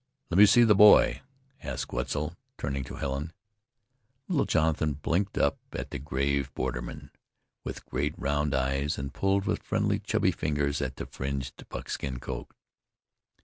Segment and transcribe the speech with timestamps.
[0.31, 1.21] "Let me see the boy?"
[1.61, 3.33] asked Wetzel, turning to Helen.
[4.27, 7.11] Little Jonathan blinked up at the grave borderman
[7.63, 12.47] with great round eyes, and pulled with friendly, chubby fingers at the fringed buckskin coat.